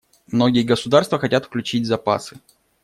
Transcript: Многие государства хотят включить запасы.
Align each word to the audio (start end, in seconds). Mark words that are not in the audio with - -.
Многие 0.31 0.63
государства 0.63 1.19
хотят 1.19 1.45
включить 1.45 1.85
запасы. 1.85 2.37